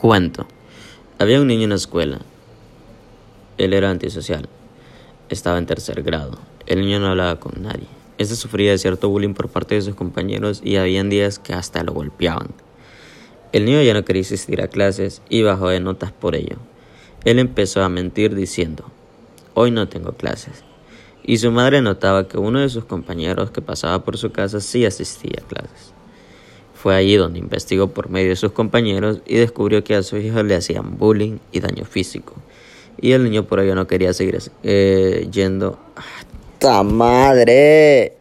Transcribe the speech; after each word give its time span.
Cuento. 0.00 0.46
Había 1.18 1.42
un 1.42 1.46
niño 1.46 1.64
en 1.64 1.68
la 1.68 1.76
escuela. 1.76 2.20
Él 3.58 3.74
era 3.74 3.90
antisocial. 3.90 4.48
Estaba 5.28 5.58
en 5.58 5.66
tercer 5.66 6.02
grado. 6.02 6.38
El 6.64 6.80
niño 6.80 7.00
no 7.00 7.08
hablaba 7.08 7.38
con 7.38 7.62
nadie. 7.62 7.86
Este 8.16 8.34
sufría 8.34 8.70
de 8.70 8.78
cierto 8.78 9.10
bullying 9.10 9.34
por 9.34 9.50
parte 9.50 9.74
de 9.74 9.82
sus 9.82 9.94
compañeros 9.94 10.62
y 10.64 10.76
habían 10.76 11.10
días 11.10 11.38
que 11.38 11.52
hasta 11.52 11.82
lo 11.82 11.92
golpeaban. 11.92 12.48
El 13.52 13.66
niño 13.66 13.82
ya 13.82 13.92
no 13.92 14.02
quería 14.06 14.22
asistir 14.22 14.62
a 14.62 14.68
clases 14.68 15.20
y 15.28 15.42
bajó 15.42 15.68
de 15.68 15.80
notas 15.80 16.12
por 16.12 16.34
ello. 16.34 16.56
Él 17.26 17.38
empezó 17.38 17.82
a 17.84 17.90
mentir 17.90 18.34
diciendo, 18.34 18.86
hoy 19.52 19.70
no 19.70 19.86
tengo 19.88 20.14
clases. 20.14 20.64
Y 21.22 21.36
su 21.36 21.50
madre 21.50 21.82
notaba 21.82 22.26
que 22.26 22.38
uno 22.38 22.60
de 22.60 22.70
sus 22.70 22.86
compañeros 22.86 23.50
que 23.50 23.60
pasaba 23.60 24.02
por 24.02 24.16
su 24.16 24.32
casa 24.32 24.60
sí 24.60 24.86
asistía 24.86 25.42
a 25.44 25.46
clases. 25.46 25.92
Fue 26.82 26.94
allí 26.94 27.16
donde 27.16 27.38
investigó 27.38 27.88
por 27.88 28.08
medio 28.08 28.30
de 28.30 28.36
sus 28.36 28.52
compañeros 28.52 29.20
y 29.26 29.36
descubrió 29.36 29.84
que 29.84 29.96
a 29.96 30.02
su 30.02 30.16
hijo 30.16 30.42
le 30.42 30.54
hacían 30.54 30.96
bullying 30.96 31.36
y 31.52 31.60
daño 31.60 31.84
físico. 31.84 32.32
Y 32.98 33.12
el 33.12 33.24
niño 33.24 33.44
por 33.44 33.60
ello 33.60 33.74
no 33.74 33.86
quería 33.86 34.14
seguir 34.14 34.38
eh, 34.62 35.28
yendo. 35.30 35.78
¡Hasta 35.94 36.82
madre! 36.82 38.19